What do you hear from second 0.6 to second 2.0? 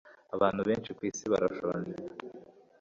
benshi kwisi barashonje